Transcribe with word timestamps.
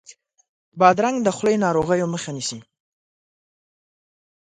بادرنګ 0.79 1.17
د 1.23 1.27
خولې 1.37 1.55
ناروغیو 1.65 2.11
مخه 2.13 2.31
نیسي. 2.35 2.59